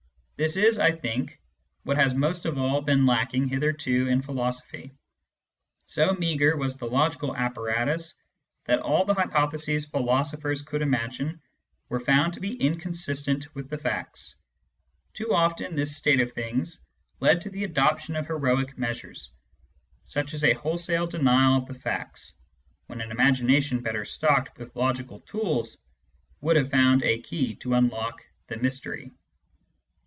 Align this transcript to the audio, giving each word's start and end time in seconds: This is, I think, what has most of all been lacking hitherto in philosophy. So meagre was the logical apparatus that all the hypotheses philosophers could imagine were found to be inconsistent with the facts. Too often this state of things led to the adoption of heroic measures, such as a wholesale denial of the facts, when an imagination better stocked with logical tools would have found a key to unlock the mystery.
This 0.43 0.57
is, 0.57 0.79
I 0.79 0.91
think, 0.91 1.39
what 1.83 1.97
has 1.97 2.15
most 2.15 2.47
of 2.47 2.57
all 2.57 2.81
been 2.81 3.05
lacking 3.05 3.45
hitherto 3.47 4.07
in 4.07 4.23
philosophy. 4.23 4.91
So 5.85 6.13
meagre 6.15 6.57
was 6.57 6.75
the 6.77 6.87
logical 6.87 7.35
apparatus 7.37 8.15
that 8.65 8.79
all 8.79 9.05
the 9.05 9.13
hypotheses 9.13 9.85
philosophers 9.85 10.63
could 10.63 10.81
imagine 10.81 11.43
were 11.89 11.99
found 11.99 12.33
to 12.33 12.39
be 12.39 12.55
inconsistent 12.59 13.53
with 13.53 13.69
the 13.69 13.77
facts. 13.77 14.35
Too 15.13 15.31
often 15.31 15.75
this 15.75 15.95
state 15.95 16.23
of 16.23 16.31
things 16.31 16.81
led 17.19 17.41
to 17.41 17.51
the 17.51 17.63
adoption 17.63 18.15
of 18.15 18.25
heroic 18.25 18.75
measures, 18.79 19.31
such 20.05 20.33
as 20.33 20.43
a 20.43 20.53
wholesale 20.53 21.05
denial 21.05 21.57
of 21.57 21.67
the 21.67 21.75
facts, 21.75 22.33
when 22.87 22.99
an 22.99 23.11
imagination 23.11 23.79
better 23.83 24.05
stocked 24.05 24.57
with 24.57 24.75
logical 24.75 25.19
tools 25.19 25.77
would 26.39 26.55
have 26.55 26.71
found 26.71 27.03
a 27.03 27.21
key 27.21 27.53
to 27.57 27.75
unlock 27.75 28.25
the 28.47 28.57
mystery. 28.57 29.11